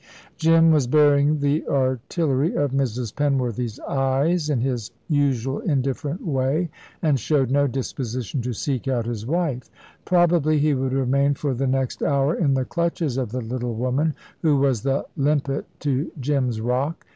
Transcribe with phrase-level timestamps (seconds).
[0.35, 3.13] Jim was bearing the artillery of Mrs.
[3.13, 6.71] Penworthy's eyes in his usual indifferent way,
[7.03, 9.69] and showed no disposition to seek out his wife.
[10.03, 14.15] Probably he would remain for the next hour in the clutches of the little woman,
[14.41, 17.05] who was the limpet to Jim's rock.